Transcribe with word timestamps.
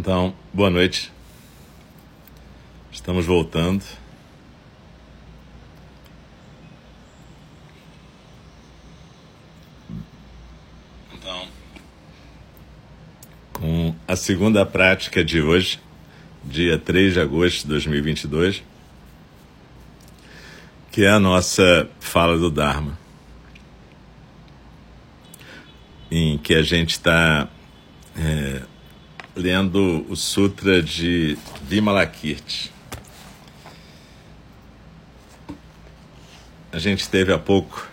Então, 0.00 0.34
boa 0.50 0.70
noite. 0.70 1.12
Estamos 2.90 3.26
voltando. 3.26 3.84
Então, 11.12 11.46
com 13.52 13.94
a 14.08 14.16
segunda 14.16 14.64
prática 14.64 15.22
de 15.22 15.42
hoje, 15.42 15.78
dia 16.46 16.78
3 16.78 17.12
de 17.12 17.20
agosto 17.20 17.64
de 17.64 17.68
2022, 17.68 18.62
que 20.90 21.04
é 21.04 21.10
a 21.10 21.20
nossa 21.20 21.90
fala 22.00 22.38
do 22.38 22.50
Dharma, 22.50 22.98
em 26.10 26.38
que 26.38 26.54
a 26.54 26.62
gente 26.62 26.92
está 26.92 27.46
é, 28.16 28.62
lendo 29.40 30.04
o 30.08 30.14
Sutra 30.14 30.82
de 30.82 31.36
Vimalakirti. 31.62 32.70
A 36.70 36.78
gente 36.78 37.08
teve 37.08 37.32
há 37.32 37.38
pouco. 37.38 37.88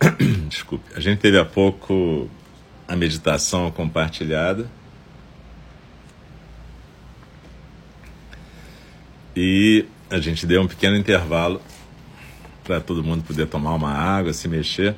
Desculpe. 0.48 0.84
A 0.94 1.00
gente 1.00 1.18
teve 1.18 1.38
há 1.38 1.44
pouco 1.44 2.30
a 2.86 2.94
meditação 2.94 3.70
compartilhada. 3.70 4.70
E 9.36 9.84
a 10.08 10.20
gente 10.20 10.46
deu 10.46 10.62
um 10.62 10.68
pequeno 10.68 10.96
intervalo 10.96 11.60
para 12.62 12.80
todo 12.80 13.02
mundo 13.02 13.24
poder 13.24 13.46
tomar 13.46 13.74
uma 13.74 13.92
água, 13.92 14.32
se 14.32 14.46
mexer, 14.46 14.94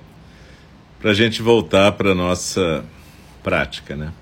para 1.00 1.10
a 1.10 1.14
gente 1.14 1.40
voltar 1.40 1.92
para 1.92 2.12
a 2.12 2.14
nossa 2.14 2.84
prática, 3.42 3.96
né? 3.96 4.12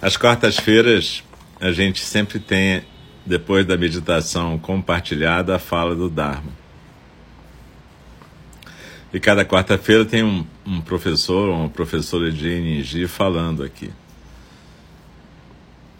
As 0.00 0.16
quartas-feiras 0.16 1.24
a 1.60 1.72
gente 1.72 2.04
sempre 2.04 2.38
tem, 2.38 2.82
depois 3.26 3.66
da 3.66 3.76
meditação 3.76 4.56
compartilhada, 4.56 5.56
a 5.56 5.58
fala 5.58 5.94
do 5.96 6.08
Dharma. 6.08 6.52
E 9.12 9.18
cada 9.18 9.44
quarta-feira 9.44 10.04
tem 10.04 10.22
um, 10.22 10.46
um, 10.64 10.80
professor 10.80 11.48
ou 11.48 11.56
uma 11.56 11.68
professora 11.68 12.30
de 12.30 12.48
NG 12.48 13.08
falando 13.08 13.64
aqui. 13.64 13.90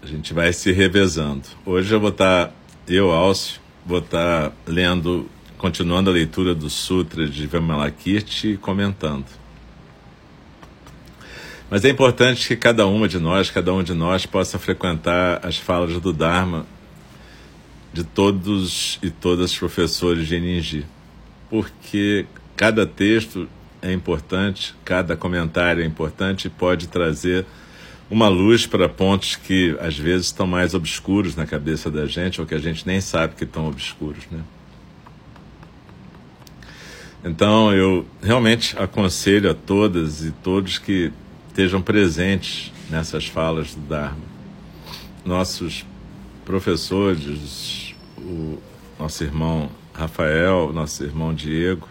A 0.00 0.06
gente 0.06 0.32
vai 0.32 0.52
se 0.52 0.70
revezando. 0.70 1.48
Hoje 1.66 1.92
eu 1.92 1.98
vou 1.98 2.10
estar, 2.10 2.52
eu, 2.86 3.10
Alcio, 3.10 3.60
vou 3.84 3.98
estar 3.98 4.52
lendo, 4.64 5.28
continuando 5.56 6.08
a 6.08 6.12
leitura 6.12 6.54
do 6.54 6.70
Sutra 6.70 7.26
de 7.26 7.48
Vimalakirti 7.48 8.52
e 8.52 8.56
comentando. 8.56 9.26
Mas 11.70 11.84
é 11.84 11.90
importante 11.90 12.48
que 12.48 12.56
cada 12.56 12.86
uma 12.86 13.06
de 13.06 13.18
nós, 13.18 13.50
cada 13.50 13.72
um 13.74 13.82
de 13.82 13.92
nós, 13.92 14.24
possa 14.24 14.58
frequentar 14.58 15.40
as 15.44 15.56
falas 15.58 16.00
do 16.00 16.12
Dharma 16.12 16.66
de 17.92 18.04
todos 18.04 18.98
e 19.02 19.10
todas 19.10 19.50
os 19.50 19.58
professores 19.58 20.26
de 20.26 20.38
Ninji, 20.38 20.86
porque 21.50 22.26
cada 22.56 22.86
texto 22.86 23.48
é 23.82 23.92
importante, 23.92 24.74
cada 24.84 25.16
comentário 25.16 25.82
é 25.82 25.86
importante 25.86 26.46
e 26.46 26.50
pode 26.50 26.88
trazer 26.88 27.46
uma 28.10 28.28
luz 28.28 28.66
para 28.66 28.88
pontos 28.88 29.36
que 29.36 29.76
às 29.80 29.96
vezes 29.96 30.26
estão 30.26 30.46
mais 30.46 30.74
obscuros 30.74 31.36
na 31.36 31.46
cabeça 31.46 31.90
da 31.90 32.06
gente 32.06 32.40
ou 32.40 32.46
que 32.46 32.54
a 32.54 32.58
gente 32.58 32.86
nem 32.86 33.00
sabe 33.00 33.34
que 33.34 33.44
estão 33.44 33.68
obscuros, 33.68 34.24
né? 34.30 34.40
Então 37.24 37.74
eu 37.74 38.06
realmente 38.22 38.78
aconselho 38.78 39.50
a 39.50 39.54
todas 39.54 40.24
e 40.24 40.30
todos 40.30 40.78
que 40.78 41.12
estejam 41.58 41.82
presentes 41.82 42.72
nessas 42.88 43.26
falas 43.26 43.74
do 43.74 43.80
Dharma. 43.80 44.22
Nossos 45.24 45.84
professores, 46.44 47.96
o 48.16 48.62
nosso 48.96 49.24
irmão 49.24 49.68
Rafael, 49.92 50.72
nosso 50.72 51.02
irmão 51.02 51.34
Diego, 51.34 51.88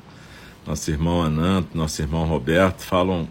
nosso 0.65 0.89
irmão 0.89 1.21
Ananto, 1.21 1.77
nosso 1.77 2.01
irmão 2.01 2.25
Roberto 2.25 2.79
falam, 2.79 3.27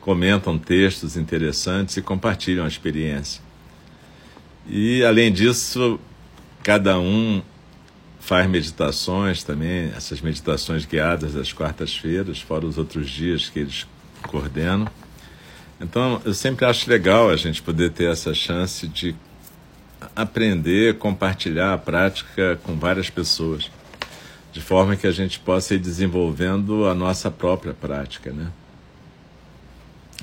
comentam 0.00 0.58
textos 0.58 1.18
interessantes 1.18 1.98
e 1.98 2.02
compartilham 2.02 2.64
a 2.64 2.68
experiência. 2.68 3.42
E 4.66 5.04
além 5.04 5.30
disso, 5.30 6.00
cada 6.62 6.98
um 6.98 7.42
faz 8.18 8.48
meditações 8.48 9.44
também, 9.44 9.92
essas 9.94 10.22
meditações 10.22 10.86
guiadas 10.86 11.36
às 11.36 11.52
quartas-feiras, 11.52 12.40
fora 12.40 12.64
os 12.64 12.78
outros 12.78 13.10
dias 13.10 13.50
que 13.50 13.58
eles 13.58 13.86
coordenam. 14.22 14.88
Então, 15.80 16.22
eu 16.24 16.32
sempre 16.32 16.64
acho 16.64 16.88
legal 16.88 17.28
a 17.28 17.36
gente 17.36 17.60
poder 17.60 17.90
ter 17.90 18.10
essa 18.10 18.32
chance 18.32 18.86
de 18.86 19.14
aprender, 20.14 20.98
compartilhar 20.98 21.74
a 21.74 21.78
prática 21.78 22.58
com 22.62 22.76
várias 22.76 23.10
pessoas, 23.10 23.70
de 24.52 24.60
forma 24.60 24.96
que 24.96 25.06
a 25.06 25.12
gente 25.12 25.40
possa 25.40 25.74
ir 25.74 25.78
desenvolvendo 25.78 26.86
a 26.86 26.94
nossa 26.94 27.30
própria 27.30 27.74
prática, 27.74 28.32
né? 28.32 28.50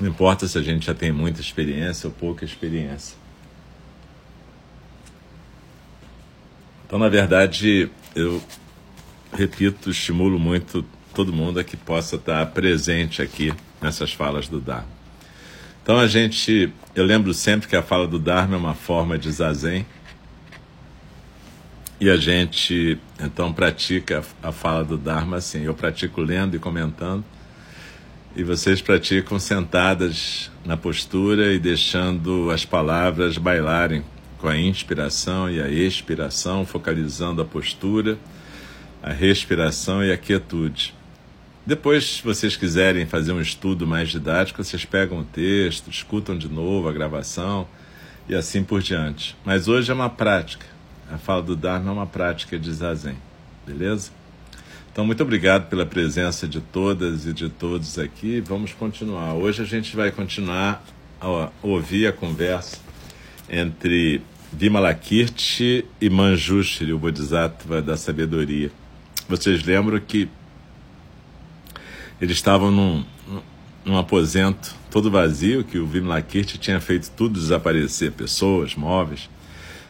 Não 0.00 0.08
importa 0.08 0.48
se 0.48 0.56
a 0.56 0.62
gente 0.62 0.86
já 0.86 0.94
tem 0.94 1.12
muita 1.12 1.40
experiência 1.40 2.06
ou 2.06 2.12
pouca 2.12 2.44
experiência. 2.44 3.16
Então, 6.86 6.98
na 6.98 7.08
verdade, 7.08 7.90
eu 8.14 8.42
repito, 9.32 9.90
estimulo 9.90 10.38
muito 10.38 10.84
todo 11.14 11.32
mundo 11.32 11.60
a 11.60 11.64
que 11.64 11.76
possa 11.76 12.16
estar 12.16 12.44
presente 12.46 13.20
aqui 13.20 13.52
nessas 13.80 14.12
falas 14.12 14.48
do 14.48 14.60
Dharma. 14.60 14.99
Então 15.90 15.98
a 15.98 16.06
gente, 16.06 16.72
eu 16.94 17.04
lembro 17.04 17.34
sempre 17.34 17.66
que 17.66 17.74
a 17.74 17.82
fala 17.82 18.06
do 18.06 18.16
Dharma 18.16 18.54
é 18.54 18.56
uma 18.56 18.74
forma 18.76 19.18
de 19.18 19.28
zazen. 19.28 19.84
E 22.00 22.08
a 22.08 22.16
gente 22.16 22.96
então 23.18 23.52
pratica 23.52 24.22
a 24.40 24.52
fala 24.52 24.84
do 24.84 24.96
Dharma 24.96 25.38
assim. 25.38 25.64
Eu 25.64 25.74
pratico 25.74 26.20
lendo 26.20 26.54
e 26.54 26.60
comentando. 26.60 27.24
E 28.36 28.44
vocês 28.44 28.80
praticam 28.80 29.36
sentadas 29.40 30.48
na 30.64 30.76
postura 30.76 31.52
e 31.52 31.58
deixando 31.58 32.52
as 32.52 32.64
palavras 32.64 33.36
bailarem 33.36 34.04
com 34.38 34.46
a 34.46 34.56
inspiração 34.56 35.50
e 35.50 35.60
a 35.60 35.68
expiração, 35.68 36.64
focalizando 36.64 37.42
a 37.42 37.44
postura, 37.44 38.16
a 39.02 39.10
respiração 39.10 40.04
e 40.04 40.12
a 40.12 40.16
quietude. 40.16 40.94
Depois, 41.64 42.16
se 42.16 42.22
vocês 42.22 42.56
quiserem 42.56 43.06
fazer 43.06 43.32
um 43.32 43.40
estudo 43.40 43.86
mais 43.86 44.08
didático, 44.08 44.62
vocês 44.64 44.84
pegam 44.84 45.20
o 45.20 45.24
texto, 45.24 45.90
escutam 45.90 46.36
de 46.36 46.48
novo 46.48 46.88
a 46.88 46.92
gravação 46.92 47.68
e 48.28 48.34
assim 48.34 48.64
por 48.64 48.80
diante. 48.80 49.36
Mas 49.44 49.68
hoje 49.68 49.90
é 49.90 49.94
uma 49.94 50.08
prática. 50.08 50.66
A 51.10 51.18
fala 51.18 51.42
do 51.42 51.54
Dharma 51.54 51.90
é 51.90 51.92
uma 51.92 52.06
prática 52.06 52.58
de 52.58 52.72
zazen, 52.72 53.16
beleza? 53.66 54.10
Então, 54.92 55.04
muito 55.04 55.22
obrigado 55.22 55.68
pela 55.68 55.84
presença 55.84 56.48
de 56.48 56.60
todas 56.60 57.26
e 57.26 57.32
de 57.32 57.48
todos 57.48 57.98
aqui. 57.98 58.40
Vamos 58.40 58.72
continuar. 58.72 59.34
Hoje 59.34 59.62
a 59.62 59.64
gente 59.64 59.94
vai 59.94 60.10
continuar 60.10 60.82
a 61.20 61.50
ouvir 61.62 62.06
a 62.06 62.12
conversa 62.12 62.78
entre 63.48 64.22
Vimalakirti 64.52 65.84
e 66.00 66.10
Manjushri, 66.10 66.92
o 66.92 66.98
Bodhisattva 66.98 67.80
da 67.82 67.96
sabedoria. 67.96 68.70
Vocês 69.28 69.62
lembram 69.62 70.00
que 70.00 70.28
eles 72.20 72.36
estavam 72.36 72.70
num, 72.70 73.04
num 73.84 73.96
aposento 73.96 74.74
todo 74.90 75.10
vazio, 75.10 75.64
que 75.64 75.78
o 75.78 75.86
Vimalakirti 75.86 76.58
tinha 76.58 76.80
feito 76.80 77.10
tudo 77.16 77.38
desaparecer, 77.38 78.12
pessoas, 78.12 78.74
móveis. 78.74 79.30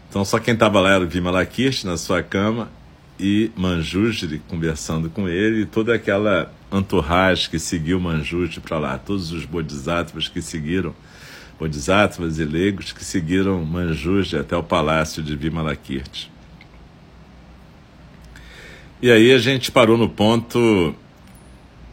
Então 0.08 0.24
só 0.24 0.38
quem 0.38 0.54
estava 0.54 0.80
lá 0.80 0.90
era 0.90 1.04
o 1.04 1.08
Vimalakirti 1.08 1.86
na 1.86 1.96
sua 1.96 2.22
cama 2.22 2.70
e 3.18 3.50
Manjujri 3.56 4.40
conversando 4.48 5.10
com 5.10 5.28
ele 5.28 5.62
e 5.62 5.66
toda 5.66 5.94
aquela 5.94 6.52
entourage 6.72 7.48
que 7.48 7.58
seguiu 7.58 8.00
Manjujri 8.00 8.60
para 8.60 8.78
lá, 8.78 8.98
todos 8.98 9.32
os 9.32 9.44
bodhisattvas 9.44 10.28
que 10.28 10.40
seguiram, 10.40 10.94
bodhisattvas 11.58 12.38
e 12.38 12.44
leigos 12.44 12.92
que 12.92 13.04
seguiram 13.04 13.64
Manjujri 13.64 14.38
até 14.38 14.56
o 14.56 14.62
palácio 14.62 15.22
de 15.22 15.34
Vimalakirti. 15.36 16.30
E 19.02 19.10
aí 19.10 19.32
a 19.32 19.38
gente 19.38 19.72
parou 19.72 19.96
no 19.96 20.08
ponto 20.08 20.94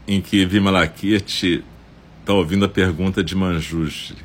em 0.08 0.22
que 0.22 0.46
Vimalakirti 0.46 1.62
está 2.20 2.32
ouvindo 2.32 2.64
a 2.64 2.68
pergunta 2.68 3.22
de 3.22 3.36
Manjushri. 3.36 4.16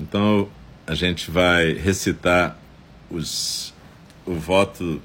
Então 0.00 0.48
a 0.86 0.94
gente 0.94 1.30
vai 1.30 1.74
recitar 1.74 2.58
os, 3.10 3.74
o 4.24 4.32
voto 4.34 5.02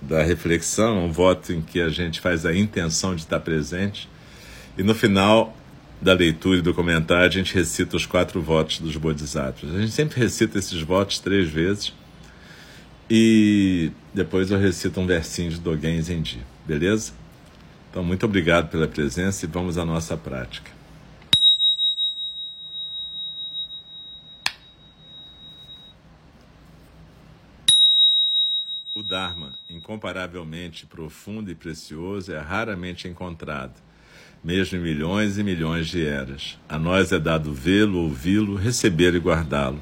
da 0.00 0.22
reflexão, 0.22 1.04
um 1.04 1.12
voto 1.12 1.52
em 1.52 1.60
que 1.60 1.78
a 1.78 1.90
gente 1.90 2.20
faz 2.20 2.46
a 2.46 2.54
intenção 2.54 3.14
de 3.14 3.20
estar 3.20 3.38
presente, 3.40 4.08
e 4.78 4.82
no 4.82 4.94
final 4.94 5.54
da 6.00 6.14
leitura 6.14 6.58
e 6.58 6.62
do 6.62 6.72
comentário 6.72 7.26
a 7.26 7.30
gente 7.30 7.54
recita 7.54 7.96
os 7.96 8.06
quatro 8.06 8.40
votos 8.40 8.78
dos 8.78 8.96
Bodhisattvas. 8.96 9.74
A 9.74 9.80
gente 9.80 9.92
sempre 9.92 10.18
recita 10.20 10.58
esses 10.58 10.80
votos 10.80 11.18
três 11.18 11.50
vezes 11.50 11.92
e 13.10 13.90
depois 14.12 14.50
eu 14.50 14.58
recito 14.58 15.00
um 15.00 15.06
versinho 15.06 15.50
de 15.50 15.60
Dogen 15.60 16.00
Zenji, 16.00 16.40
beleza? 16.66 17.12
Então, 17.94 18.02
muito 18.02 18.26
obrigado 18.26 18.70
pela 18.70 18.88
presença 18.88 19.44
e 19.44 19.48
vamos 19.48 19.78
à 19.78 19.84
nossa 19.84 20.16
prática. 20.16 20.68
O 28.92 29.00
Dharma, 29.00 29.54
incomparavelmente 29.70 30.86
profundo 30.86 31.52
e 31.52 31.54
precioso, 31.54 32.32
é 32.32 32.40
raramente 32.40 33.06
encontrado, 33.06 33.74
mesmo 34.42 34.76
em 34.76 34.80
milhões 34.80 35.38
e 35.38 35.44
milhões 35.44 35.86
de 35.86 36.04
eras. 36.04 36.58
A 36.68 36.76
nós 36.80 37.12
é 37.12 37.18
dado 37.20 37.54
vê-lo, 37.54 37.98
ouvi-lo, 37.98 38.56
receber 38.56 39.14
e 39.14 39.20
guardá-lo. 39.20 39.80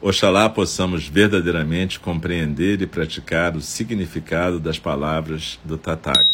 Oxalá 0.00 0.48
possamos 0.48 1.06
verdadeiramente 1.06 2.00
compreender 2.00 2.82
e 2.82 2.86
praticar 2.88 3.54
o 3.54 3.60
significado 3.60 4.58
das 4.58 4.76
palavras 4.76 5.60
do 5.64 5.78
Tathagata. 5.78 6.33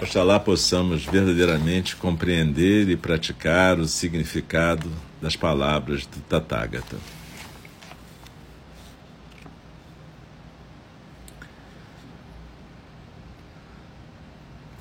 Oxalá 0.00 0.38
possamos 0.38 1.06
verdadeiramente 1.06 1.96
compreender 1.96 2.88
e 2.90 2.96
praticar 2.96 3.78
o 3.78 3.88
significado 3.88 4.92
das 5.22 5.36
palavras 5.36 6.04
do 6.04 6.20
Tathagata. 6.20 6.96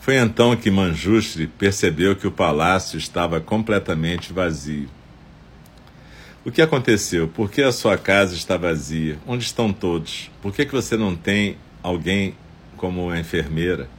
Foi 0.02 0.18
então 0.18 0.56
que 0.56 0.70
Manjushri 0.70 1.48
percebeu 1.48 2.16
que 2.16 2.28
o 2.28 2.32
palácio 2.32 2.98
estava 2.98 3.40
completamente 3.40 4.34
vazio. 4.34 4.90
O 6.44 6.52
que 6.52 6.62
aconteceu? 6.62 7.28
Por 7.28 7.50
que 7.50 7.64
a 7.64 7.72
sua 7.72 7.98
casa 7.98 8.36
está 8.36 8.58
vazia? 8.58 9.18
Onde 9.26 9.46
estão 9.46 9.72
todos? 9.72 10.30
Por 10.42 10.54
que, 10.54 10.66
que 10.66 10.74
você 10.74 10.96
não 10.98 11.16
tem 11.16 11.58
alguém 11.82 12.36
como 12.78 13.16
enfermeira? 13.16 13.90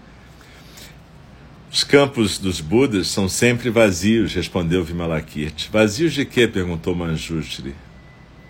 Os 1.70 1.82
campos 1.82 2.38
dos 2.38 2.60
Budas 2.60 3.08
são 3.08 3.28
sempre 3.28 3.70
vazios, 3.70 4.34
respondeu 4.34 4.84
Vimalakirti. 4.84 5.68
Vazios 5.70 6.14
de 6.14 6.24
quê? 6.24 6.46
perguntou 6.46 6.94
Manjushri. 6.94 7.74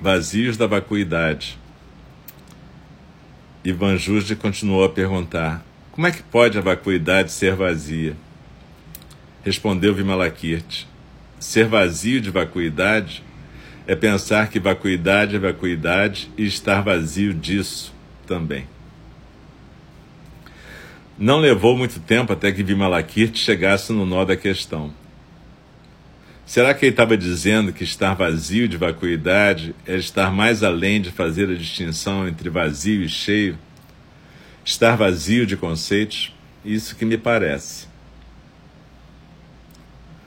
Vazios 0.00 0.56
da 0.56 0.66
vacuidade. 0.66 1.58
E 3.64 3.72
Manjushri 3.72 4.36
continuou 4.36 4.84
a 4.84 4.88
perguntar: 4.88 5.64
como 5.90 6.06
é 6.06 6.10
que 6.10 6.22
pode 6.22 6.58
a 6.58 6.60
vacuidade 6.60 7.32
ser 7.32 7.56
vazia? 7.56 8.14
Respondeu 9.42 9.94
Vimalakirti: 9.94 10.86
Ser 11.40 11.66
vazio 11.66 12.20
de 12.20 12.30
vacuidade 12.30 13.24
é 13.86 13.96
pensar 13.96 14.50
que 14.50 14.60
vacuidade 14.60 15.36
é 15.36 15.38
vacuidade 15.38 16.30
e 16.36 16.44
estar 16.44 16.82
vazio 16.82 17.32
disso 17.32 17.94
também. 18.26 18.66
Não 21.18 21.38
levou 21.38 21.76
muito 21.76 22.00
tempo 22.00 22.32
até 22.32 22.52
que 22.52 22.62
Vimalakirti 22.62 23.38
chegasse 23.38 23.92
no 23.92 24.04
nó 24.04 24.24
da 24.24 24.36
questão. 24.36 24.92
Será 26.44 26.72
que 26.74 26.84
ele 26.84 26.92
estava 26.92 27.16
dizendo 27.16 27.72
que 27.72 27.84
estar 27.84 28.14
vazio 28.14 28.68
de 28.68 28.76
vacuidade 28.76 29.74
é 29.86 29.96
estar 29.96 30.30
mais 30.30 30.62
além 30.62 31.00
de 31.00 31.10
fazer 31.10 31.50
a 31.50 31.54
distinção 31.54 32.28
entre 32.28 32.48
vazio 32.48 33.02
e 33.02 33.08
cheio? 33.08 33.58
estar 34.66 34.96
vazio 34.96 35.46
de 35.46 35.56
conceitos, 35.56 36.34
isso 36.64 36.96
que 36.96 37.04
me 37.04 37.16
parece. 37.16 37.86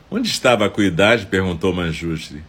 Onde 0.10 0.30
está 0.30 0.54
a 0.54 0.56
vacuidade? 0.56 1.26
perguntou 1.26 1.74
Manjushri. 1.74 2.42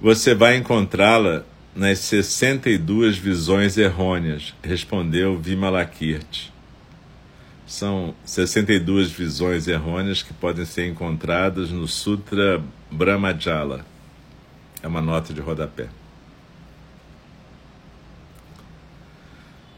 Você 0.00 0.34
vai 0.34 0.56
encontrá-la 0.56 1.42
nas 1.74 2.00
62 2.00 3.16
visões 3.16 3.78
errôneas, 3.78 4.54
respondeu 4.62 5.38
Vimalakirti. 5.38 6.52
São 7.68 8.14
62 8.24 9.10
visões 9.10 9.68
errôneas 9.68 10.22
que 10.22 10.32
podem 10.32 10.64
ser 10.64 10.88
encontradas 10.88 11.70
no 11.70 11.86
Sutra 11.86 12.62
Brahmajala. 12.90 13.84
É 14.82 14.88
uma 14.88 15.02
nota 15.02 15.34
de 15.34 15.42
rodapé. 15.42 15.88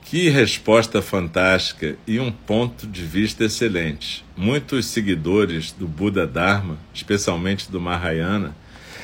Que 0.05 0.29
resposta 0.29 1.03
fantástica 1.03 1.97
e 2.07 2.21
um 2.21 2.31
ponto 2.31 2.87
de 2.87 3.03
vista 3.05 3.45
excelente. 3.45 4.25
Muitos 4.37 4.87
seguidores 4.87 5.73
do 5.73 5.89
Buda 5.89 6.29
Dharma, 6.29 6.79
especialmente 6.95 7.69
do 7.73 7.81
Mahayana, 7.81 8.55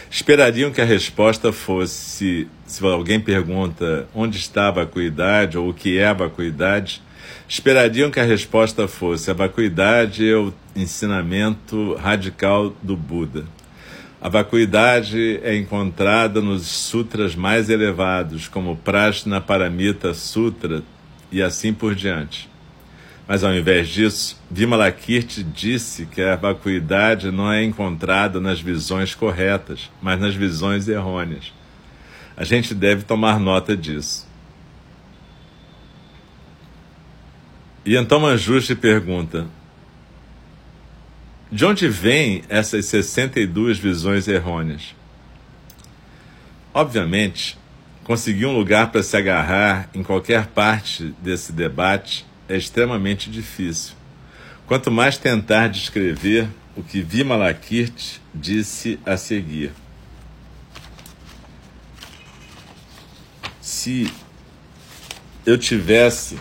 esperariam 0.08 0.70
que 0.70 0.80
a 0.80 0.84
resposta 0.84 1.52
fosse: 1.52 2.46
se 2.64 2.86
alguém 2.86 3.18
pergunta 3.18 4.08
onde 4.14 4.38
está 4.38 4.68
a 4.68 4.72
vacuidade 4.72 5.58
ou 5.58 5.70
o 5.70 5.74
que 5.74 5.98
é 5.98 6.06
a 6.06 6.12
vacuidade, 6.12 7.02
esperariam 7.48 8.10
que 8.10 8.20
a 8.20 8.24
resposta 8.24 8.88
fosse: 8.88 9.30
a 9.30 9.34
vacuidade 9.34 10.28
é 10.28 10.36
o 10.36 10.52
ensinamento 10.74 11.94
radical 11.94 12.74
do 12.82 12.96
Buda. 12.96 13.44
A 14.20 14.28
vacuidade 14.28 15.38
é 15.42 15.54
encontrada 15.54 16.40
nos 16.40 16.66
sutras 16.66 17.34
mais 17.34 17.70
elevados, 17.70 18.48
como 18.48 18.76
Prashna 18.76 19.40
Paramita 19.40 20.14
Sutra 20.14 20.82
e 21.30 21.42
assim 21.42 21.72
por 21.72 21.94
diante. 21.94 22.48
Mas 23.28 23.42
ao 23.42 23.54
invés 23.54 23.88
disso, 23.88 24.40
Vimalakirti 24.50 25.42
disse 25.42 26.06
que 26.06 26.22
a 26.22 26.36
vacuidade 26.36 27.30
não 27.30 27.52
é 27.52 27.62
encontrada 27.62 28.40
nas 28.40 28.60
visões 28.60 29.14
corretas, 29.14 29.90
mas 30.00 30.18
nas 30.18 30.34
visões 30.34 30.88
errôneas. 30.88 31.52
A 32.36 32.44
gente 32.44 32.74
deve 32.74 33.02
tomar 33.02 33.40
nota 33.40 33.76
disso. 33.76 34.25
E 37.86 37.96
então 37.96 38.20
Manjushri 38.20 38.74
pergunta: 38.74 39.46
de 41.50 41.64
onde 41.64 41.88
vêm 41.88 42.42
essas 42.50 42.84
62 42.84 43.78
visões 43.78 44.28
errôneas? 44.28 44.94
Obviamente, 46.74 47.56
Conseguir 48.06 48.46
um 48.46 48.56
lugar 48.56 48.92
para 48.92 49.02
se 49.02 49.16
agarrar 49.16 49.90
em 49.92 50.00
qualquer 50.00 50.46
parte 50.46 51.12
desse 51.20 51.50
debate 51.50 52.24
é 52.48 52.56
extremamente 52.56 53.28
difícil. 53.28 53.96
Quanto 54.64 54.92
mais 54.92 55.18
tentar 55.18 55.66
descrever 55.66 56.46
o 56.76 56.84
que 56.84 57.00
Vimalakirti 57.00 58.22
disse 58.32 59.00
a 59.04 59.16
seguir. 59.16 59.72
Se 63.60 64.08
eu 65.44 65.58
tivesse 65.58 66.38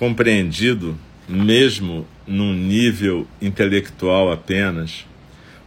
compreendido, 0.00 0.98
mesmo 1.28 2.06
num 2.26 2.54
nível 2.54 3.28
intelectual 3.40 4.32
apenas, 4.32 5.04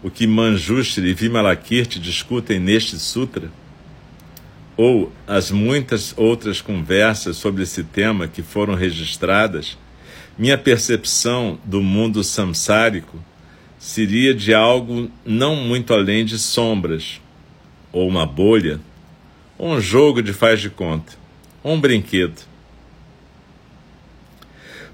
o 0.01 0.09
que 0.09 0.25
Manjushri 0.25 1.07
e 1.07 1.13
Vimalakirti 1.13 1.99
discutem 1.99 2.59
neste 2.59 2.97
sutra, 2.97 3.51
ou 4.75 5.13
as 5.27 5.51
muitas 5.51 6.15
outras 6.17 6.61
conversas 6.61 7.37
sobre 7.37 7.61
esse 7.61 7.83
tema 7.83 8.27
que 8.27 8.41
foram 8.41 8.73
registradas, 8.73 9.77
minha 10.35 10.57
percepção 10.57 11.59
do 11.63 11.79
mundo 11.79 12.23
samsárico 12.23 13.23
seria 13.77 14.33
de 14.33 14.51
algo 14.51 15.11
não 15.23 15.55
muito 15.55 15.93
além 15.93 16.25
de 16.25 16.39
sombras, 16.39 17.21
ou 17.91 18.07
uma 18.07 18.25
bolha, 18.25 18.79
ou 19.59 19.73
um 19.73 19.79
jogo 19.79 20.23
de 20.23 20.33
faz 20.33 20.59
de 20.59 20.71
conta, 20.71 21.13
ou 21.61 21.75
um 21.75 21.79
brinquedo. 21.79 22.51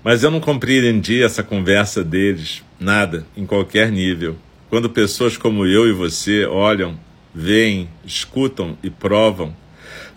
Mas 0.03 0.23
eu 0.23 0.31
não 0.31 0.39
compreendi 0.39 1.21
essa 1.21 1.43
conversa 1.43 2.03
deles, 2.03 2.63
nada, 2.79 3.25
em 3.35 3.45
qualquer 3.45 3.91
nível. 3.91 4.37
Quando 4.69 4.89
pessoas 4.89 5.35
como 5.37 5.65
eu 5.65 5.87
e 5.87 5.93
você 5.93 6.45
olham, 6.45 6.99
veem, 7.33 7.89
escutam 8.05 8.77
e 8.81 8.89
provam 8.89 9.53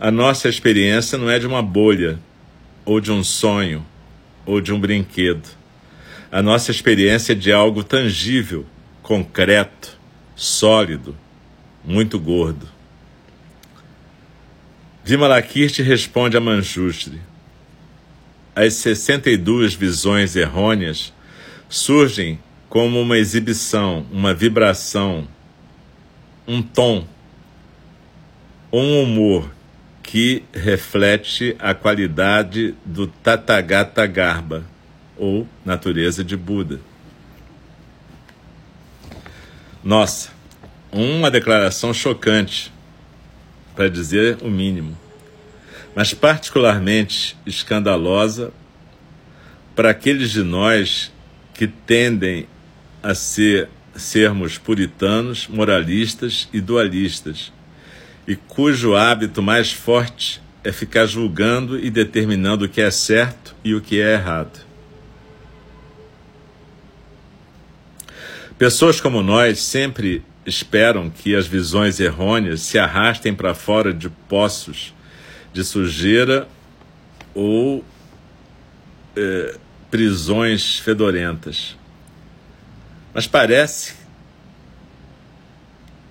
a 0.03 0.11
nossa 0.11 0.49
experiência 0.49 1.17
não 1.17 1.31
é 1.31 1.39
de 1.39 1.47
uma 1.47 1.63
bolha, 1.63 2.19
ou 2.85 3.01
de 3.01 3.13
um 3.13 3.23
sonho, 3.23 3.87
ou 4.45 4.61
de 4.61 4.73
um 4.73 4.81
brinquedo. 4.81 5.49
A 6.33 6.43
nossa 6.43 6.73
experiência 6.73 7.35
é 7.35 7.37
de 7.37 7.53
algo 7.53 7.85
tangível, 7.85 8.67
concreto, 9.01 9.97
sólido, 10.35 11.17
muito 11.85 12.19
gordo. 12.19 12.69
Vimalakirti 15.05 15.83
responde 15.83 16.37
a 16.37 16.41
Manjushri. 16.41 17.21
As 18.55 18.75
62 18.75 19.75
visões 19.75 20.37
errôneas 20.37 21.13
surgem 21.69 22.39
como 22.69 23.01
uma 23.01 23.17
exibição, 23.17 24.07
uma 24.13 24.35
vibração, 24.35 25.27
um 26.47 26.61
tom, 26.61 27.07
um 28.71 29.03
humor 29.03 29.51
que 30.03 30.43
reflete 30.53 31.57
a 31.59 31.73
qualidade 31.73 32.75
do 32.85 33.07
Tathagata 33.07 34.07
Garba, 34.07 34.65
ou 35.17 35.47
natureza 35.65 36.25
de 36.25 36.37
Buda. 36.37 36.81
Nossa, 39.83 40.31
uma 40.91 41.31
declaração 41.31 41.95
chocante, 41.95 42.73
para 43.75 43.89
dizer 43.89 44.39
o 44.43 44.51
mínimo, 44.51 44.97
mas 45.95 46.15
particularmente 46.15 47.37
escandalosa 47.47 48.53
para 49.75 49.91
aqueles 49.91 50.31
de 50.31 50.43
nós 50.43 51.13
que 51.55 51.67
tendem 51.67 52.47
a 53.03 53.15
ser 53.15 53.69
sermos 53.95 54.57
puritanos, 54.57 55.47
moralistas 55.49 56.49
e 56.53 56.61
dualistas, 56.61 57.53
e 58.27 58.37
cujo 58.37 58.95
hábito 58.95 59.43
mais 59.43 59.73
forte 59.73 60.41
é 60.65 60.73
ficar 60.73 61.07
julgando 61.07 61.79
e 61.79 61.91
determinando 61.91 62.65
o 62.65 62.69
que 62.69 62.81
é 62.81 62.91
certo 62.91 63.55
e 63.65 63.75
o 63.75 63.81
que 63.81 64.01
é 64.01 64.15
errado. 64.15 64.61
Pessoas 68.57 69.01
como 69.01 69.23
nós 69.23 69.59
sempre 69.59 70.23
esperam 70.47 71.11
que 71.11 71.35
as 71.35 71.47
visões 71.47 71.99
errôneas 71.99 72.61
se 72.61 72.79
arrastem 72.79 73.35
para 73.35 73.55
fora 73.55 73.93
de 73.93 74.09
poços 74.09 74.95
de 75.53 75.65
sujeira 75.65 76.49
ou 77.35 77.85
eh, 79.17 79.57
prisões 79.91 80.79
fedorentas. 80.79 81.77
Mas 83.13 83.27
parece 83.27 83.95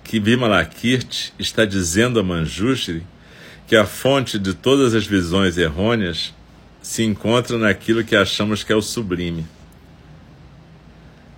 que 0.04 0.20
Vimalakirti 0.20 1.32
está 1.38 1.64
dizendo 1.64 2.20
a 2.20 2.22
Manjushri 2.22 3.02
que 3.66 3.74
a 3.74 3.86
fonte 3.86 4.38
de 4.38 4.54
todas 4.54 4.94
as 4.94 5.06
visões 5.06 5.56
errôneas 5.56 6.34
se 6.82 7.02
encontra 7.02 7.56
naquilo 7.56 8.04
que 8.04 8.14
achamos 8.14 8.62
que 8.62 8.72
é 8.72 8.76
o 8.76 8.82
sublime. 8.82 9.46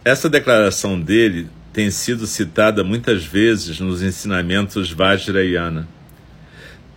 Essa 0.04 0.28
declaração 0.28 1.00
dele 1.00 1.48
tem 1.72 1.90
sido 1.90 2.26
citada 2.26 2.84
muitas 2.84 3.24
vezes 3.24 3.80
nos 3.80 4.02
ensinamentos 4.02 4.90
Vajrayana. 4.90 5.88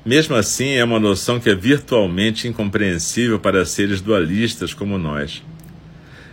Mesmo 0.07 0.37
assim, 0.37 0.69
é 0.69 0.85
uma 0.85 1.01
noção 1.01 1.37
que 1.37 1.49
é 1.49 1.53
virtualmente 1.53 2.47
incompreensível 2.47 3.37
para 3.37 3.65
seres 3.65 3.99
dualistas 3.99 4.73
como 4.73 4.97
nós. 4.97 5.43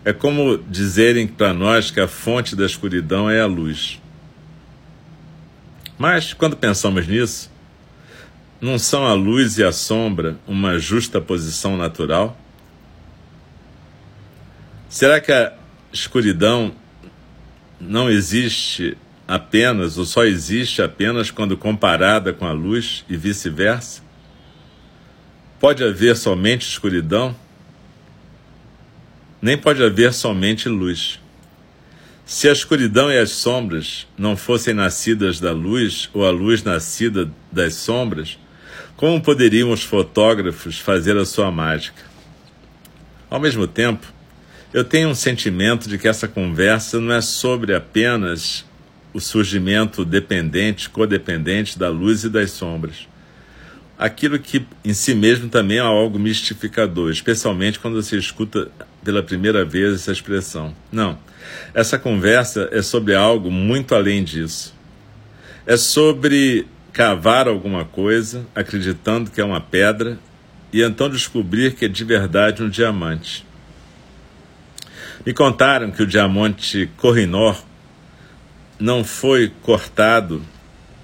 É 0.04 0.12
como 0.12 0.56
dizerem 0.56 1.26
para 1.26 1.52
nós 1.52 1.90
que 1.90 1.98
a 1.98 2.06
fonte 2.06 2.54
da 2.54 2.64
escuridão 2.64 3.28
é 3.28 3.40
a 3.40 3.46
luz. 3.46 4.00
Mas, 5.98 6.32
quando 6.32 6.56
pensamos 6.56 7.08
nisso, 7.08 7.50
não 8.60 8.78
são 8.78 9.04
a 9.04 9.12
luz 9.12 9.58
e 9.58 9.64
a 9.64 9.72
sombra 9.72 10.38
uma 10.46 10.78
justa 10.78 11.20
posição 11.20 11.76
natural? 11.76 12.38
Será 14.88 15.20
que 15.20 15.32
a 15.32 15.52
escuridão 15.92 16.72
não 17.80 18.08
existe 18.08 18.96
apenas, 19.26 19.98
ou 19.98 20.04
só 20.04 20.24
existe 20.24 20.82
apenas 20.82 21.30
quando 21.30 21.56
comparada 21.56 22.32
com 22.32 22.46
a 22.46 22.52
luz 22.52 23.04
e 23.08 23.16
vice-versa? 23.16 24.02
Pode 25.58 25.82
haver 25.82 26.16
somente 26.16 26.68
escuridão? 26.68 27.34
Nem 29.40 29.56
pode 29.56 29.82
haver 29.82 30.12
somente 30.12 30.68
luz. 30.68 31.20
Se 32.26 32.48
a 32.48 32.52
escuridão 32.52 33.10
e 33.10 33.18
as 33.18 33.30
sombras 33.30 34.06
não 34.16 34.36
fossem 34.36 34.72
nascidas 34.72 35.38
da 35.38 35.52
luz, 35.52 36.08
ou 36.14 36.26
a 36.26 36.30
luz 36.30 36.62
nascida 36.62 37.30
das 37.52 37.74
sombras, 37.74 38.38
como 38.96 39.20
poderiam 39.20 39.70
os 39.70 39.82
fotógrafos 39.82 40.78
fazer 40.78 41.16
a 41.16 41.24
sua 41.26 41.50
mágica? 41.50 42.02
Ao 43.28 43.38
mesmo 43.38 43.66
tempo, 43.66 44.06
eu 44.72 44.84
tenho 44.84 45.08
um 45.08 45.14
sentimento 45.14 45.88
de 45.88 45.98
que 45.98 46.08
essa 46.08 46.26
conversa 46.26 46.98
não 47.00 47.12
é 47.12 47.20
sobre 47.20 47.74
apenas 47.74 48.64
o 49.14 49.20
surgimento 49.20 50.04
dependente, 50.04 50.90
codependente 50.90 51.78
da 51.78 51.88
luz 51.88 52.24
e 52.24 52.28
das 52.28 52.50
sombras. 52.50 53.08
Aquilo 53.96 54.40
que 54.40 54.66
em 54.84 54.92
si 54.92 55.14
mesmo 55.14 55.48
também 55.48 55.78
é 55.78 55.80
algo 55.80 56.18
mistificador, 56.18 57.12
especialmente 57.12 57.78
quando 57.78 58.02
você 58.02 58.18
escuta 58.18 58.68
pela 59.04 59.22
primeira 59.22 59.64
vez 59.64 59.94
essa 59.94 60.10
expressão. 60.10 60.74
Não. 60.90 61.16
Essa 61.72 61.96
conversa 61.96 62.68
é 62.72 62.82
sobre 62.82 63.14
algo 63.14 63.52
muito 63.52 63.94
além 63.94 64.24
disso. 64.24 64.74
É 65.64 65.76
sobre 65.76 66.66
cavar 66.92 67.46
alguma 67.46 67.84
coisa, 67.84 68.44
acreditando 68.52 69.30
que 69.30 69.40
é 69.40 69.44
uma 69.44 69.60
pedra, 69.60 70.18
e 70.72 70.82
então 70.82 71.08
descobrir 71.08 71.74
que 71.74 71.84
é 71.84 71.88
de 71.88 72.04
verdade 72.04 72.64
um 72.64 72.68
diamante. 72.68 73.46
Me 75.24 75.32
contaram 75.32 75.92
que 75.92 76.02
o 76.02 76.06
diamante 76.06 76.90
Corrinor 76.96 77.56
não 78.78 79.04
foi 79.04 79.52
cortado 79.62 80.42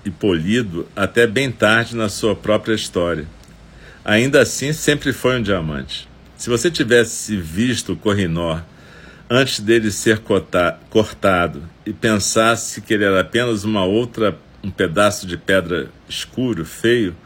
e 0.04 0.10
polido 0.10 0.88
até 0.94 1.26
bem 1.26 1.50
tarde 1.50 1.96
na 1.96 2.08
sua 2.08 2.34
própria 2.34 2.74
história. 2.74 3.26
Ainda 4.04 4.40
assim, 4.40 4.72
sempre 4.72 5.12
foi 5.12 5.38
um 5.38 5.42
diamante. 5.42 6.08
Se 6.36 6.48
você 6.48 6.70
tivesse 6.70 7.36
visto 7.36 7.92
o 7.92 7.96
Corrinor 7.96 8.62
antes 9.28 9.60
dele 9.60 9.90
ser 9.90 10.20
cortado 10.88 11.62
e 11.84 11.92
pensasse 11.92 12.80
que 12.80 12.94
ele 12.94 13.04
era 13.04 13.20
apenas 13.20 13.64
uma 13.64 13.84
outra 13.84 14.36
um 14.62 14.70
pedaço 14.70 15.26
de 15.26 15.38
pedra 15.38 15.88
escuro, 16.08 16.64
feio, 16.64 17.16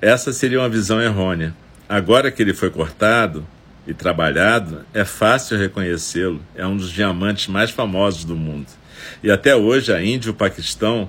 essa 0.00 0.32
seria 0.32 0.60
uma 0.60 0.68
visão 0.68 1.00
errônea. 1.00 1.54
Agora 1.86 2.30
que 2.30 2.40
ele 2.40 2.54
foi 2.54 2.70
cortado, 2.70 3.46
e 3.86 3.94
trabalhado, 3.94 4.84
é 4.94 5.04
fácil 5.04 5.58
reconhecê-lo. 5.58 6.40
É 6.54 6.66
um 6.66 6.76
dos 6.76 6.90
diamantes 6.90 7.48
mais 7.48 7.70
famosos 7.70 8.24
do 8.24 8.36
mundo. 8.36 8.66
E 9.22 9.30
até 9.30 9.54
hoje 9.54 9.92
a 9.92 10.02
Índia 10.02 10.28
e 10.28 10.30
o 10.30 10.34
Paquistão 10.34 11.08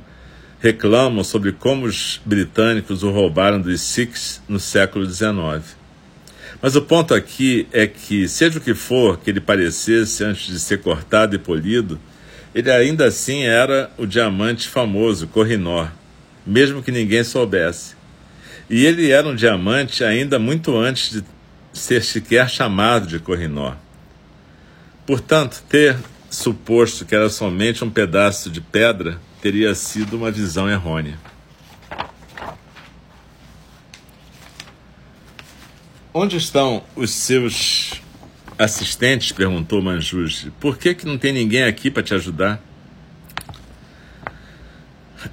reclamam 0.59 1.23
sobre 1.23 1.51
como 1.51 1.85
os 1.85 2.21
britânicos 2.23 3.03
o 3.03 3.09
roubaram 3.09 3.59
dos 3.59 3.81
Sikhs 3.81 4.41
no 4.47 4.59
século 4.59 5.05
XIX. 5.05 5.75
Mas 6.61 6.75
o 6.75 6.81
ponto 6.81 7.13
aqui 7.13 7.67
é 7.71 7.87
que, 7.87 8.27
seja 8.27 8.59
o 8.59 8.61
que 8.61 8.75
for 8.75 9.19
que 9.19 9.31
ele 9.31 9.41
parecesse 9.41 10.23
antes 10.23 10.45
de 10.45 10.59
ser 10.59 10.79
cortado 10.81 11.35
e 11.35 11.39
polido, 11.39 11.99
ele 12.53 12.69
ainda 12.69 13.05
assim 13.05 13.43
era 13.43 13.89
o 13.97 14.05
diamante 14.05 14.67
famoso, 14.67 15.27
Corrinor, 15.27 15.89
mesmo 16.45 16.83
que 16.83 16.91
ninguém 16.91 17.23
soubesse. 17.23 17.95
E 18.69 18.85
ele 18.85 19.09
era 19.09 19.27
um 19.27 19.35
diamante 19.35 20.03
ainda 20.03 20.37
muito 20.37 20.77
antes 20.77 21.11
de 21.11 21.23
ser 21.73 22.03
sequer 22.03 22.49
chamado 22.49 23.07
de 23.07 23.19
Corrinó. 23.19 23.73
Portanto, 25.05 25.63
ter 25.67 25.97
suposto 26.31 27.05
que 27.05 27.13
era 27.13 27.29
somente 27.29 27.83
um 27.83 27.89
pedaço 27.89 28.49
de 28.49 28.61
pedra 28.61 29.19
teria 29.41 29.75
sido 29.75 30.15
uma 30.15 30.31
visão 30.31 30.69
errônea. 30.69 31.19
Onde 36.13 36.37
estão 36.37 36.83
os 36.95 37.11
seus 37.11 38.01
assistentes? 38.57 39.31
perguntou 39.31 39.81
Manjuji. 39.81 40.51
Por 40.59 40.77
que, 40.77 40.93
que 40.93 41.05
não 41.05 41.17
tem 41.17 41.33
ninguém 41.33 41.63
aqui 41.63 41.91
para 41.91 42.03
te 42.03 42.13
ajudar? 42.13 42.61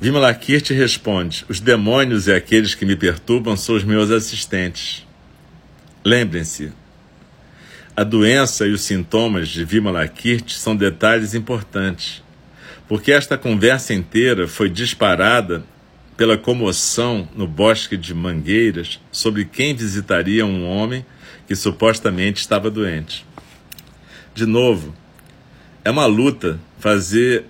Vimalakirti 0.00 0.74
responde: 0.74 1.44
Os 1.48 1.60
demônios 1.60 2.26
e 2.26 2.32
aqueles 2.32 2.74
que 2.74 2.84
me 2.84 2.96
perturbam 2.96 3.56
são 3.56 3.74
os 3.74 3.84
meus 3.84 4.10
assistentes. 4.10 5.06
Lembrem-se, 6.04 6.72
a 7.98 8.04
doença 8.04 8.64
e 8.64 8.70
os 8.70 8.82
sintomas 8.82 9.48
de 9.48 9.64
Vimalakirti 9.64 10.56
são 10.56 10.76
detalhes 10.76 11.34
importantes, 11.34 12.22
porque 12.86 13.10
esta 13.10 13.36
conversa 13.36 13.92
inteira 13.92 14.46
foi 14.46 14.70
disparada 14.70 15.64
pela 16.16 16.38
comoção 16.38 17.28
no 17.34 17.44
bosque 17.44 17.96
de 17.96 18.14
Mangueiras 18.14 19.00
sobre 19.10 19.44
quem 19.44 19.74
visitaria 19.74 20.46
um 20.46 20.64
homem 20.64 21.04
que 21.48 21.56
supostamente 21.56 22.40
estava 22.40 22.70
doente. 22.70 23.26
De 24.32 24.46
novo, 24.46 24.94
é 25.84 25.90
uma 25.90 26.06
luta 26.06 26.60
fazer 26.78 27.46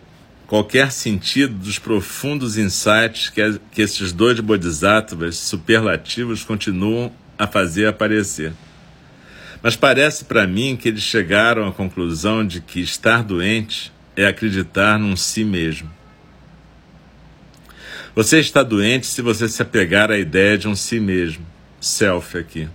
qualquer 0.47 0.93
sentido 0.93 1.53
dos 1.57 1.79
profundos 1.79 2.57
insights 2.57 3.29
que, 3.29 3.61
que 3.71 3.83
esses 3.83 4.13
dois 4.13 4.41
bodhisattvas 4.41 5.37
superlativos 5.37 6.43
continuam 6.43 7.13
a 7.37 7.47
fazer 7.47 7.87
aparecer. 7.87 8.55
Mas 9.63 9.75
parece 9.75 10.25
para 10.25 10.47
mim 10.47 10.77
que 10.77 10.89
eles 10.89 11.03
chegaram 11.03 11.67
à 11.67 11.73
conclusão 11.73 12.47
de 12.47 12.61
que 12.61 12.81
estar 12.81 13.23
doente 13.23 13.93
é 14.17 14.27
acreditar 14.27 14.99
num 14.99 15.17
si 15.17 15.45
mesmo. 15.45 15.91
Você 18.15 18.41
está 18.41 18.63
doente 18.63 19.07
se 19.07 19.23
você 19.23 19.49
se 19.49 19.63
apegar 19.63 20.11
à 20.11 20.19
ideia 20.19 20.59
de 20.59 20.67
um 20.69 20.75
si 20.75 20.99
mesmo, 20.99 21.45
self 21.81 22.37
aqui. 22.37 22.69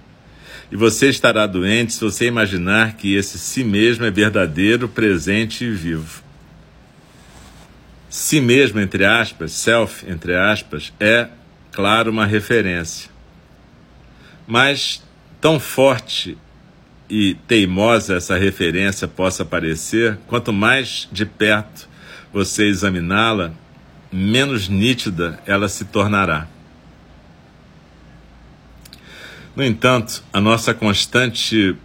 E 0.71 0.75
você 0.75 1.09
estará 1.09 1.45
doente 1.45 1.93
se 1.93 1.99
você 1.99 2.27
imaginar 2.27 2.95
que 2.95 3.13
esse 3.15 3.37
si 3.37 3.63
mesmo 3.63 4.05
é 4.05 4.11
verdadeiro, 4.11 4.87
presente 4.87 5.65
e 5.65 5.71
vivo. 5.71 6.23
Si 8.09 8.39
mesmo, 8.39 8.79
entre 8.79 9.05
aspas, 9.05 9.51
self, 9.51 10.09
entre 10.09 10.35
aspas, 10.35 10.93
é, 10.99 11.27
claro, 11.71 12.09
uma 12.11 12.25
referência. 12.25 13.09
Mas 14.47 15.03
tão 15.41 15.59
forte 15.59 16.37
e 17.09 17.35
teimosa 17.47 18.15
essa 18.15 18.37
referência 18.37 19.07
possa 19.07 19.43
parecer, 19.43 20.17
quanto 20.27 20.51
mais 20.53 21.07
de 21.11 21.25
perto 21.25 21.87
você 22.31 22.65
examiná-la, 22.65 23.53
menos 24.11 24.67
nítida 24.67 25.39
ela 25.45 25.67
se 25.67 25.85
tornará. 25.85 26.47
No 29.55 29.63
entanto, 29.63 30.23
a 30.33 30.41
nossa 30.41 30.73
constante 30.73 31.75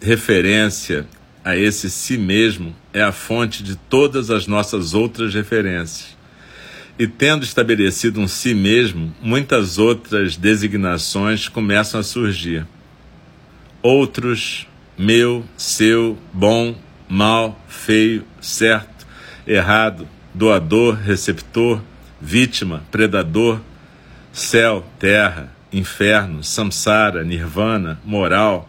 referência 0.00 1.06
a 1.44 1.56
esse 1.56 1.90
si 1.90 2.16
mesmo 2.16 2.74
é 2.92 3.02
a 3.02 3.12
fonte 3.12 3.62
de 3.62 3.76
todas 3.76 4.30
as 4.30 4.46
nossas 4.46 4.94
outras 4.94 5.34
referências. 5.34 6.16
E 6.98 7.06
tendo 7.06 7.44
estabelecido 7.44 8.20
um 8.20 8.28
si 8.28 8.54
mesmo, 8.54 9.14
muitas 9.20 9.76
outras 9.76 10.36
designações 10.36 11.48
começam 11.48 12.00
a 12.00 12.02
surgir. 12.02 12.66
Outros, 13.88 14.66
meu, 14.98 15.44
seu, 15.56 16.18
bom, 16.32 16.74
mal, 17.08 17.56
feio, 17.68 18.26
certo, 18.40 19.06
errado, 19.46 20.08
doador, 20.34 20.96
receptor, 20.96 21.80
vítima, 22.20 22.82
predador, 22.90 23.60
céu, 24.32 24.84
terra, 24.98 25.52
inferno, 25.72 26.42
samsara, 26.42 27.22
nirvana, 27.22 28.00
moral, 28.04 28.68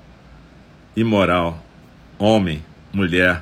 imoral, 0.95 1.65
homem, 2.19 2.63
mulher. 2.93 3.41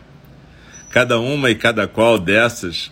Cada 0.89 1.19
uma 1.19 1.49
e 1.49 1.55
cada 1.55 1.89
qual 1.89 2.17
dessas 2.17 2.89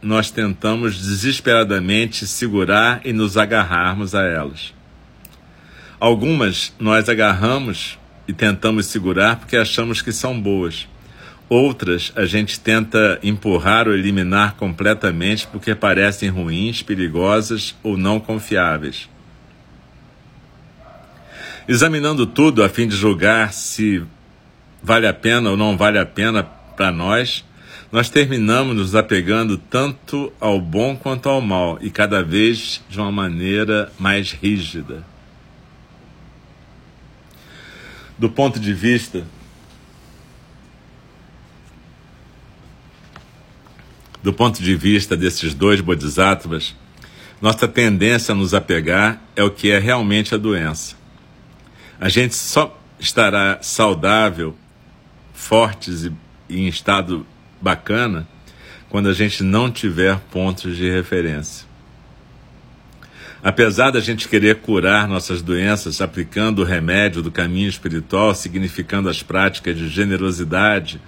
nós 0.00 0.30
tentamos 0.30 0.96
desesperadamente 0.96 2.26
segurar 2.26 3.02
e 3.04 3.12
nos 3.12 3.36
agarrarmos 3.36 4.14
a 4.14 4.22
elas. 4.22 4.72
Algumas 6.00 6.72
nós 6.80 7.06
agarramos 7.10 7.98
e 8.26 8.32
tentamos 8.32 8.86
segurar 8.86 9.36
porque 9.36 9.56
achamos 9.56 10.00
que 10.02 10.12
são 10.12 10.40
boas. 10.40 10.88
Outras 11.48 12.12
a 12.16 12.24
gente 12.24 12.58
tenta 12.58 13.18
empurrar 13.22 13.86
ou 13.86 13.94
eliminar 13.94 14.54
completamente 14.54 15.46
porque 15.46 15.74
parecem 15.74 16.28
ruins, 16.28 16.82
perigosas 16.82 17.74
ou 17.82 17.96
não 17.96 18.18
confiáveis. 18.18 19.08
Examinando 21.68 22.26
tudo 22.26 22.62
a 22.62 22.68
fim 22.68 22.88
de 22.88 22.96
julgar 22.96 23.52
se 23.52 24.02
vale 24.82 25.06
a 25.06 25.14
pena 25.14 25.50
ou 25.50 25.56
não 25.56 25.76
vale 25.76 25.98
a 25.98 26.04
pena 26.04 26.42
para 26.42 26.90
nós, 26.90 27.44
nós 27.90 28.10
terminamos 28.10 28.74
nos 28.76 28.94
apegando 28.94 29.56
tanto 29.56 30.32
ao 30.40 30.60
bom 30.60 30.96
quanto 30.96 31.28
ao 31.28 31.40
mal 31.40 31.78
e 31.80 31.90
cada 31.90 32.22
vez 32.22 32.82
de 32.88 32.98
uma 32.98 33.12
maneira 33.12 33.92
mais 33.98 34.32
rígida. 34.32 35.04
Do 38.18 38.30
ponto 38.30 38.60
de 38.60 38.72
vista 38.72 39.24
do 44.22 44.32
ponto 44.32 44.62
de 44.62 44.74
vista 44.74 45.14
desses 45.14 45.52
dois 45.52 45.82
bodhisattvas, 45.82 46.74
nossa 47.42 47.68
tendência 47.68 48.32
a 48.32 48.34
nos 48.34 48.54
apegar 48.54 49.20
é 49.36 49.42
o 49.44 49.50
que 49.50 49.70
é 49.70 49.78
realmente 49.78 50.34
a 50.34 50.38
doença. 50.38 50.96
A 52.00 52.08
gente 52.08 52.34
só 52.34 52.74
estará 52.98 53.58
saudável, 53.60 54.56
fortes 55.34 56.04
e, 56.04 56.12
em 56.48 56.66
estado 56.66 57.26
bacana 57.60 58.26
quando 58.88 59.08
a 59.08 59.12
gente 59.12 59.42
não 59.42 59.70
tiver 59.70 60.18
pontos 60.30 60.76
de 60.76 60.88
referência. 60.88 61.66
Apesar 63.44 63.90
da 63.90 64.00
gente 64.00 64.26
querer 64.26 64.62
curar 64.62 65.06
nossas 65.06 65.42
doenças 65.42 66.00
aplicando 66.00 66.60
o 66.62 66.64
remédio 66.64 67.20
do 67.20 67.30
caminho 67.30 67.68
espiritual, 67.68 68.34
significando 68.34 69.06
as 69.06 69.22
práticas 69.22 69.76
de 69.76 69.86
generosidade, 69.86 70.98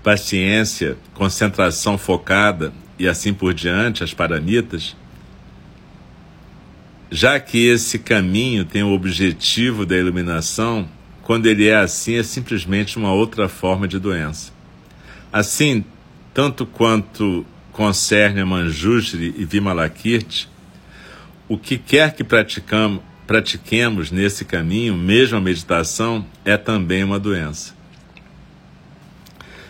paciência, 0.00 0.96
concentração 1.12 1.98
focada 1.98 2.72
e 2.96 3.08
assim 3.08 3.34
por 3.34 3.52
diante, 3.52 4.04
as 4.04 4.14
paramitas, 4.14 4.94
já 7.10 7.40
que 7.40 7.66
esse 7.66 7.98
caminho 7.98 8.64
tem 8.64 8.84
o 8.84 8.92
objetivo 8.92 9.84
da 9.84 9.98
iluminação, 9.98 10.88
quando 11.22 11.46
ele 11.46 11.66
é 11.66 11.74
assim, 11.74 12.14
é 12.14 12.22
simplesmente 12.22 12.96
uma 12.96 13.12
outra 13.12 13.48
forma 13.48 13.88
de 13.88 13.98
doença. 13.98 14.52
Assim, 15.32 15.84
tanto 16.32 16.64
quanto 16.64 17.44
concerne 17.72 18.40
a 18.40 18.46
Manjushri 18.46 19.34
e 19.36 19.44
Vimalakirti, 19.44 20.52
o 21.48 21.58
que 21.58 21.76
quer 21.76 22.14
que 22.14 22.24
pratiquemos 23.26 24.10
nesse 24.10 24.44
caminho, 24.44 24.96
mesmo 24.96 25.36
a 25.36 25.40
meditação, 25.40 26.24
é 26.44 26.56
também 26.56 27.04
uma 27.04 27.18
doença. 27.18 27.74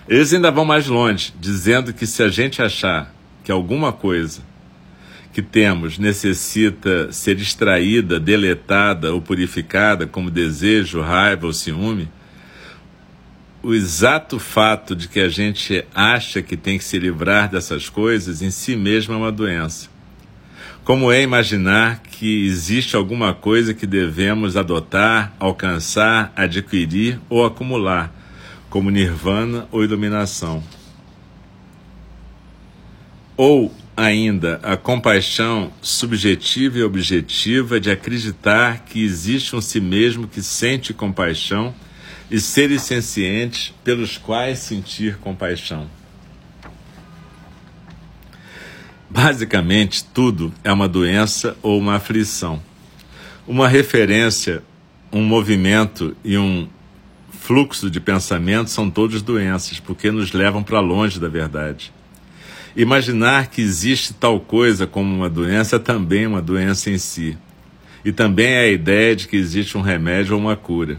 Eles 0.08 0.32
ainda 0.32 0.50
vão 0.50 0.64
mais 0.64 0.86
longe, 0.86 1.32
dizendo 1.40 1.92
que 1.92 2.06
se 2.06 2.22
a 2.22 2.28
gente 2.28 2.60
achar 2.60 3.14
que 3.44 3.50
alguma 3.50 3.92
coisa 3.92 4.42
que 5.32 5.40
temos 5.40 5.98
necessita 5.98 7.10
ser 7.10 7.38
extraída, 7.38 8.20
deletada 8.20 9.14
ou 9.14 9.22
purificada, 9.22 10.06
como 10.06 10.30
desejo, 10.30 11.00
raiva 11.00 11.46
ou 11.46 11.52
ciúme, 11.52 12.08
o 13.62 13.72
exato 13.72 14.38
fato 14.38 14.94
de 14.94 15.08
que 15.08 15.20
a 15.20 15.28
gente 15.28 15.84
acha 15.94 16.42
que 16.42 16.56
tem 16.56 16.76
que 16.76 16.84
se 16.84 16.98
livrar 16.98 17.48
dessas 17.48 17.88
coisas 17.88 18.42
em 18.42 18.50
si 18.50 18.76
mesmo 18.76 19.14
é 19.14 19.16
uma 19.16 19.32
doença. 19.32 19.88
Como 20.84 21.12
é 21.12 21.22
imaginar 21.22 22.02
que 22.02 22.44
existe 22.44 22.96
alguma 22.96 23.32
coisa 23.32 23.72
que 23.72 23.86
devemos 23.86 24.56
adotar, 24.56 25.32
alcançar, 25.38 26.32
adquirir 26.34 27.20
ou 27.30 27.44
acumular, 27.44 28.12
como 28.68 28.90
nirvana 28.90 29.68
ou 29.70 29.84
iluminação? 29.84 30.60
Ou 33.36 33.72
ainda 33.96 34.58
a 34.60 34.76
compaixão 34.76 35.72
subjetiva 35.80 36.78
e 36.78 36.82
objetiva 36.82 37.78
de 37.78 37.88
acreditar 37.88 38.84
que 38.84 39.04
existe 39.04 39.54
um 39.54 39.60
si 39.60 39.80
mesmo 39.80 40.26
que 40.26 40.42
sente 40.42 40.92
compaixão 40.92 41.72
e 42.28 42.40
seres 42.40 42.82
sencientes 42.82 43.72
pelos 43.84 44.18
quais 44.18 44.58
sentir 44.58 45.16
compaixão. 45.18 46.01
Basicamente, 49.14 50.02
tudo 50.04 50.50
é 50.64 50.72
uma 50.72 50.88
doença 50.88 51.54
ou 51.62 51.78
uma 51.78 51.96
aflição. 51.96 52.62
Uma 53.46 53.68
referência, 53.68 54.62
um 55.12 55.22
movimento 55.22 56.16
e 56.24 56.38
um 56.38 56.66
fluxo 57.30 57.90
de 57.90 58.00
pensamento 58.00 58.70
são 58.70 58.88
todos 58.88 59.20
doenças, 59.20 59.78
porque 59.78 60.10
nos 60.10 60.32
levam 60.32 60.62
para 60.62 60.80
longe 60.80 61.20
da 61.20 61.28
verdade. 61.28 61.92
Imaginar 62.74 63.48
que 63.48 63.60
existe 63.60 64.14
tal 64.14 64.40
coisa 64.40 64.86
como 64.86 65.14
uma 65.14 65.28
doença 65.28 65.76
é 65.76 65.78
também 65.78 66.26
uma 66.26 66.40
doença 66.40 66.88
em 66.88 66.96
si. 66.96 67.36
E 68.02 68.12
também 68.12 68.46
é 68.46 68.60
a 68.60 68.68
ideia 68.68 69.14
de 69.14 69.28
que 69.28 69.36
existe 69.36 69.76
um 69.76 69.82
remédio 69.82 70.36
ou 70.36 70.40
uma 70.40 70.56
cura. 70.56 70.98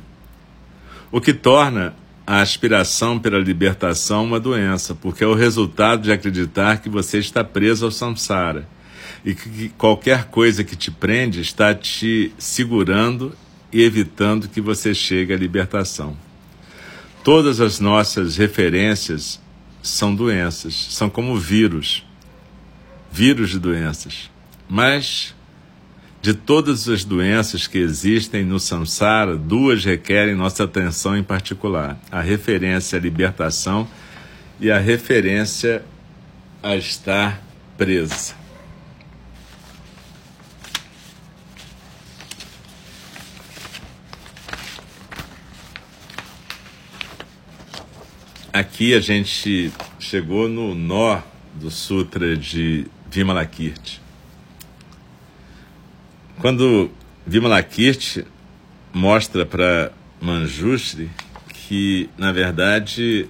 O 1.12 1.20
que 1.20 1.34
torna 1.34 1.96
a 2.26 2.42
aspiração 2.42 3.20
pela 3.20 3.38
libertação 3.38 4.24
uma 4.24 4.40
doença, 4.40 4.96
porque 4.96 5.24
é 5.24 5.28
o 5.28 5.34
resultado 5.34 6.04
de 6.04 6.12
acreditar 6.12 6.82
que 6.82 6.90
você 6.90 7.20
está 7.20 7.44
preso 7.44 7.86
ao 7.86 7.92
samsara 7.92 8.68
e 9.26 9.36
que 9.36 9.70
qualquer 9.78 10.26
coisa 10.26 10.64
que 10.64 10.76
te 10.76 10.90
prende 10.90 11.42
está 11.42 11.74
te 11.74 12.34
segurando 12.38 13.34
e 13.72 13.82
evitando 13.82 14.48
que 14.48 14.62
você 14.62 14.94
chegue 14.94 15.34
à 15.34 15.38
libertação. 15.38 16.18
Todas 17.24 17.60
as 17.60 17.80
nossas 17.80 18.38
referências 18.38 19.42
são 19.82 20.14
doenças, 20.14 20.74
são 20.92 21.10
como 21.10 21.38
vírus, 21.38 22.06
vírus 23.12 23.50
de 23.50 23.60
doenças. 23.60 24.30
Mas 24.70 25.34
de 26.24 26.34
todas 26.34 26.88
as 26.88 27.04
doenças 27.04 27.68
que 27.68 27.78
existem 27.78 28.46
no 28.46 28.58
samsara, 28.58 29.36
duas 29.36 29.84
requerem 29.84 30.34
nossa 30.34 30.64
atenção 30.64 31.18
em 31.18 31.24
particular: 31.24 32.00
a 32.10 32.22
referência 32.22 32.98
à 32.98 33.02
libertação 33.02 33.86
e 34.58 34.72
a 34.72 34.80
referência 34.80 35.84
a 36.64 36.78
estar 36.78 37.44
presa. 37.78 38.36
Aqui 48.54 48.94
a 48.94 49.02
gente 49.02 49.74
chegou 50.00 50.48
no 50.48 50.74
nó 50.74 51.22
do 51.56 51.70
Sutra 51.70 52.38
de 52.38 52.88
Vimalakirti. 53.12 54.03
Quando 56.44 56.92
Vimalakirti 57.26 58.26
mostra 58.92 59.46
para 59.46 59.94
Manjushri 60.20 61.10
que, 61.54 62.10
na 62.18 62.34
verdade, 62.34 63.30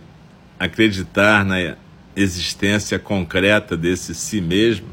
acreditar 0.58 1.46
na 1.46 1.76
existência 2.16 2.98
concreta 2.98 3.78
desse 3.78 4.16
si 4.16 4.42
mesmo 4.42 4.88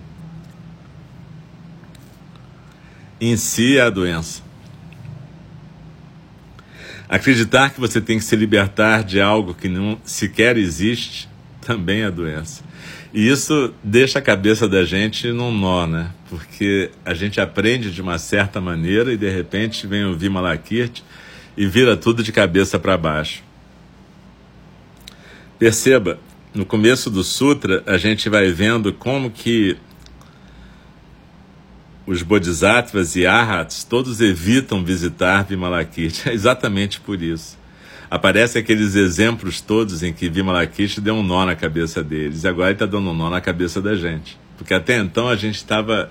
em 3.19 3.39
si 3.39 3.79
é 3.79 3.81
a 3.81 3.89
doença. 3.89 4.43
Acreditar 7.09 7.71
que 7.71 7.81
você 7.81 8.03
tem 8.03 8.19
que 8.19 8.25
se 8.25 8.37
libertar 8.37 9.03
de 9.03 9.19
algo 9.19 9.55
que 9.55 9.67
não 9.67 9.99
sequer 10.05 10.59
existe 10.59 11.27
também 11.71 12.03
é 12.03 12.11
doença. 12.11 12.65
E 13.15 13.29
isso 13.29 13.73
deixa 13.83 14.19
a 14.19 14.23
cabeça 14.23 14.69
da 14.69 14.85
gente 14.85 15.31
num 15.31 15.53
nó, 15.53 15.87
né? 15.87 16.11
Porque 16.29 16.91
a 17.05 17.15
gente 17.15 17.41
aprende 17.41 17.93
de 17.93 18.03
uma 18.03 18.19
certa 18.19 18.61
maneira 18.61 19.13
e 19.13 19.17
de 19.17 19.31
repente 19.31 19.87
vem 19.87 20.05
o 20.05 20.17
Vimalakirti 20.17 21.05
e 21.57 21.67
vira 21.67 21.97
tudo 21.97 22.25
de 22.25 22.33
cabeça 22.33 22.77
para 22.77 22.97
baixo. 22.97 23.45
Perceba, 25.61 26.19
no 26.53 26.67
começo 26.67 27.09
do 27.09 27.23
sutra 27.23 27.85
a 27.87 27.97
gente 27.97 28.29
vai 28.29 28.51
vendo 28.51 28.93
como 28.93 29.31
que 29.31 29.77
os 32.05 32.23
bodhisattvas 32.23 33.15
e 33.15 33.27
arhats 33.27 33.85
todos 33.85 34.21
evitam 34.21 34.85
visitar 34.85 35.45
Vimalakirti. 35.45 36.29
É 36.31 36.33
exatamente 36.33 37.01
por 37.01 37.23
isso. 37.23 37.60
Aparecem 38.11 38.61
aqueles 38.61 38.97
exemplos 38.97 39.61
todos 39.61 40.03
em 40.03 40.13
que 40.13 40.29
Vimalakirti 40.29 41.01
deu 41.01 41.15
um 41.15 41.23
nó 41.23 41.47
na 41.47 41.55
cabeça 41.55 42.03
deles. 42.03 42.43
E 42.43 42.49
agora 42.49 42.71
ele 42.71 42.75
está 42.75 42.87
dando 42.87 43.09
um 43.09 43.15
nó 43.15 43.31
na 43.31 43.41
cabeça 43.41 43.81
da 43.81 43.95
gente. 43.95 44.37
Porque 44.59 44.75
até 44.75 44.99
então 44.99 45.29
a 45.29 45.37
gente 45.37 45.55
estava, 45.55 46.11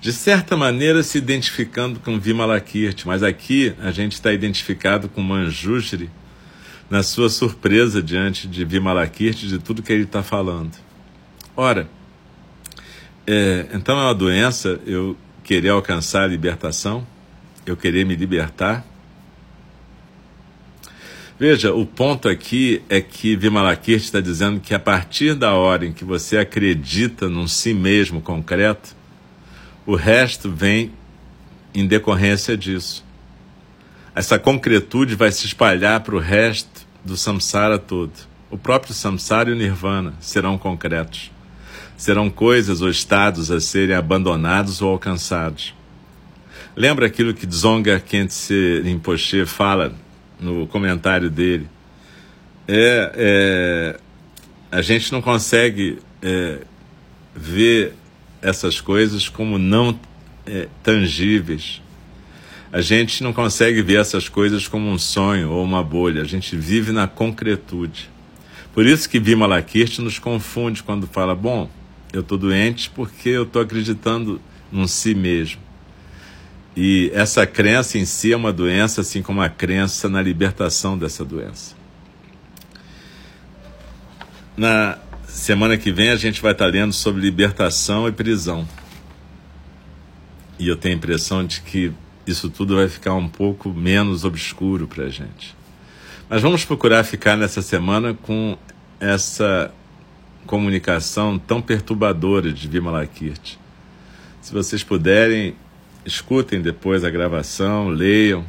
de 0.00 0.10
certa 0.10 0.56
maneira, 0.56 1.02
se 1.02 1.18
identificando 1.18 2.00
com 2.00 2.18
Vimalakirti. 2.18 3.06
Mas 3.06 3.22
aqui 3.22 3.74
a 3.82 3.90
gente 3.90 4.12
está 4.12 4.32
identificado 4.32 5.06
com 5.06 5.20
Manjushri 5.20 6.08
na 6.88 7.02
sua 7.02 7.28
surpresa 7.28 8.02
diante 8.02 8.48
de 8.48 8.64
Vimalakirti, 8.64 9.46
de 9.46 9.58
tudo 9.58 9.82
que 9.82 9.92
ele 9.92 10.04
está 10.04 10.22
falando. 10.22 10.72
Ora, 11.54 11.86
é, 13.26 13.66
então 13.74 13.98
é 13.98 14.04
uma 14.04 14.14
doença 14.14 14.80
eu 14.86 15.14
querer 15.42 15.68
alcançar 15.68 16.22
a 16.22 16.26
libertação, 16.26 17.06
eu 17.66 17.76
querer 17.76 18.06
me 18.06 18.16
libertar 18.16 18.82
Veja, 21.38 21.74
o 21.74 21.84
ponto 21.84 22.28
aqui 22.28 22.80
é 22.88 23.00
que 23.00 23.34
Vimalakirti 23.34 24.04
está 24.04 24.20
dizendo 24.20 24.60
que 24.60 24.72
a 24.72 24.78
partir 24.78 25.34
da 25.34 25.52
hora 25.54 25.84
em 25.84 25.92
que 25.92 26.04
você 26.04 26.38
acredita 26.38 27.28
num 27.28 27.48
si 27.48 27.74
mesmo 27.74 28.20
concreto, 28.20 28.94
o 29.84 29.96
resto 29.96 30.48
vem 30.48 30.92
em 31.74 31.88
decorrência 31.88 32.56
disso. 32.56 33.04
Essa 34.14 34.38
concretude 34.38 35.16
vai 35.16 35.32
se 35.32 35.44
espalhar 35.44 36.00
para 36.00 36.14
o 36.14 36.20
resto 36.20 36.86
do 37.04 37.16
samsara 37.16 37.80
todo. 37.80 38.12
O 38.48 38.56
próprio 38.56 38.94
samsara 38.94 39.50
e 39.50 39.52
o 39.52 39.56
nirvana 39.56 40.14
serão 40.20 40.56
concretos. 40.56 41.32
Serão 41.96 42.30
coisas 42.30 42.80
ou 42.80 42.88
estados 42.88 43.50
a 43.50 43.60
serem 43.60 43.96
abandonados 43.96 44.80
ou 44.80 44.88
alcançados. 44.88 45.74
Lembra 46.76 47.06
aquilo 47.06 47.34
que 47.34 47.44
Dzonga 47.44 47.98
Khyentse 47.98 48.82
Rinpoche 48.84 49.44
fala 49.44 49.92
no 50.44 50.66
comentário 50.66 51.30
dele. 51.30 51.68
É, 52.68 53.12
é, 53.16 54.00
a 54.70 54.82
gente 54.82 55.10
não 55.12 55.20
consegue 55.20 55.98
é, 56.22 56.58
ver 57.34 57.94
essas 58.40 58.80
coisas 58.80 59.28
como 59.28 59.58
não 59.58 59.98
é, 60.46 60.68
tangíveis. 60.82 61.82
A 62.72 62.80
gente 62.80 63.22
não 63.22 63.32
consegue 63.32 63.82
ver 63.82 64.00
essas 64.00 64.28
coisas 64.28 64.66
como 64.66 64.90
um 64.90 64.98
sonho 64.98 65.50
ou 65.50 65.64
uma 65.64 65.82
bolha. 65.82 66.22
A 66.22 66.26
gente 66.26 66.56
vive 66.56 66.92
na 66.92 67.06
concretude. 67.06 68.10
Por 68.72 68.84
isso 68.84 69.08
que 69.08 69.20
Vimalakirti 69.20 70.02
nos 70.02 70.18
confunde 70.18 70.82
quando 70.82 71.06
fala: 71.06 71.34
bom, 71.34 71.70
eu 72.12 72.20
estou 72.20 72.36
doente 72.36 72.90
porque 72.90 73.28
eu 73.28 73.44
estou 73.44 73.62
acreditando 73.62 74.40
num 74.72 74.88
si 74.88 75.14
mesmo. 75.14 75.63
E 76.76 77.10
essa 77.14 77.46
crença 77.46 77.98
em 77.98 78.04
si 78.04 78.32
é 78.32 78.36
uma 78.36 78.52
doença, 78.52 79.00
assim 79.00 79.22
como 79.22 79.40
a 79.40 79.48
crença 79.48 80.08
na 80.08 80.20
libertação 80.20 80.98
dessa 80.98 81.24
doença. 81.24 81.76
Na 84.56 84.98
semana 85.26 85.76
que 85.76 85.92
vem 85.92 86.10
a 86.10 86.16
gente 86.16 86.42
vai 86.42 86.52
estar 86.52 86.66
lendo 86.66 86.92
sobre 86.92 87.20
libertação 87.20 88.08
e 88.08 88.12
prisão. 88.12 88.66
E 90.58 90.68
eu 90.68 90.76
tenho 90.76 90.94
a 90.94 90.98
impressão 90.98 91.44
de 91.44 91.60
que 91.60 91.92
isso 92.26 92.48
tudo 92.48 92.76
vai 92.76 92.88
ficar 92.88 93.14
um 93.14 93.28
pouco 93.28 93.70
menos 93.70 94.24
obscuro 94.24 94.88
para 94.88 95.04
a 95.04 95.08
gente. 95.08 95.54
Mas 96.28 96.42
vamos 96.42 96.64
procurar 96.64 97.04
ficar 97.04 97.36
nessa 97.36 97.60
semana 97.60 98.14
com 98.14 98.56
essa 98.98 99.72
comunicação 100.46 101.38
tão 101.38 101.60
perturbadora 101.60 102.52
de 102.52 102.66
Vimalakirti. 102.66 103.58
Se 104.40 104.52
vocês 104.52 104.82
puderem, 104.82 105.54
escutem 106.04 106.60
depois 106.60 107.04
a 107.04 107.10
gravação, 107.10 107.88
leiam. 107.88 108.44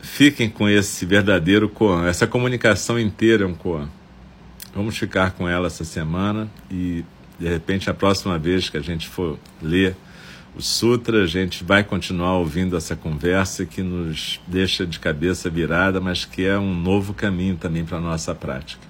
Fiquem 0.00 0.48
com 0.48 0.68
esse 0.68 1.04
verdadeiro 1.04 1.68
Koan. 1.68 2.06
Essa 2.06 2.26
comunicação 2.26 2.98
inteira 2.98 3.44
é 3.44 3.46
um 3.46 3.54
Koan. 3.54 3.88
Vamos 4.74 4.96
ficar 4.96 5.32
com 5.32 5.48
ela 5.48 5.66
essa 5.66 5.84
semana 5.84 6.48
e, 6.70 7.04
de 7.38 7.48
repente, 7.48 7.90
a 7.90 7.94
próxima 7.94 8.38
vez 8.38 8.68
que 8.68 8.76
a 8.76 8.82
gente 8.82 9.08
for 9.08 9.38
ler 9.60 9.96
o 10.56 10.62
Sutra, 10.62 11.22
a 11.22 11.26
gente 11.26 11.62
vai 11.62 11.84
continuar 11.84 12.36
ouvindo 12.36 12.76
essa 12.76 12.96
conversa 12.96 13.64
que 13.64 13.82
nos 13.82 14.40
deixa 14.46 14.84
de 14.84 14.98
cabeça 14.98 15.48
virada, 15.48 16.00
mas 16.00 16.24
que 16.24 16.44
é 16.44 16.58
um 16.58 16.74
novo 16.74 17.14
caminho 17.14 17.56
também 17.56 17.84
para 17.84 17.98
a 17.98 18.00
nossa 18.00 18.34
prática. 18.34 18.89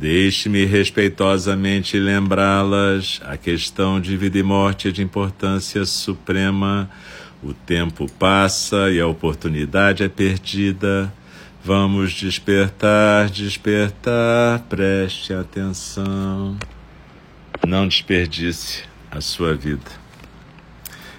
Deixe-me 0.00 0.64
respeitosamente 0.64 1.98
lembrá-las. 1.98 3.20
A 3.22 3.36
questão 3.36 4.00
de 4.00 4.16
vida 4.16 4.38
e 4.38 4.42
morte 4.42 4.88
é 4.88 4.90
de 4.90 5.02
importância 5.02 5.84
suprema. 5.84 6.88
O 7.42 7.52
tempo 7.52 8.10
passa 8.18 8.90
e 8.90 8.98
a 8.98 9.06
oportunidade 9.06 10.02
é 10.02 10.08
perdida. 10.08 11.12
Vamos 11.62 12.12
despertar, 12.12 13.28
despertar, 13.28 14.60
preste 14.70 15.34
atenção. 15.34 16.56
Não 17.68 17.86
desperdice 17.86 18.84
a 19.10 19.20
sua 19.20 19.54
vida. 19.54 19.90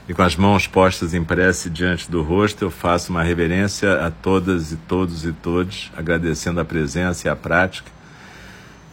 E 0.10 0.14
com 0.16 0.24
as 0.24 0.36
mãos 0.36 0.66
postas 0.66 1.14
em 1.14 1.24
prece 1.24 1.70
diante 1.70 2.10
do 2.10 2.24
rosto, 2.24 2.66
eu 2.66 2.72
faço 2.72 3.12
uma 3.12 3.22
reverência 3.22 4.04
a 4.04 4.10
todas 4.10 4.72
e 4.72 4.76
todos 4.76 5.24
e 5.24 5.32
todos, 5.32 5.92
agradecendo 5.96 6.60
a 6.60 6.66
presença 6.66 7.28
e 7.28 7.30
a 7.30 7.36
prática 7.36 8.01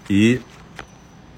e 0.09 0.41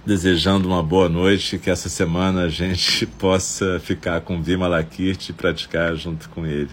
desejando 0.05 0.69
uma 0.69 0.83
boa 0.83 1.09
noite, 1.09 1.59
que 1.59 1.71
essa 1.71 1.89
semana 1.89 2.43
a 2.43 2.49
gente 2.49 3.07
possa 3.19 3.79
ficar 3.81 4.21
com 4.23 4.43
Vima 4.43 4.67
Lakirti 4.67 5.31
e 5.31 5.35
praticar 5.35 5.95
junto 5.95 6.29
com 6.31 6.47
ele. 6.47 6.71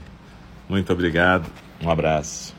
Muito 0.69 0.91
obrigado, 0.91 1.45
um 1.81 1.89
abraço. 1.89 2.56